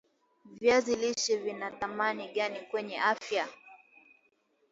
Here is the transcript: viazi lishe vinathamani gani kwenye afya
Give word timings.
viazi 0.61 0.95
lishe 0.95 1.37
vinathamani 1.37 2.27
gani 2.33 2.59
kwenye 2.59 2.99
afya 2.99 3.47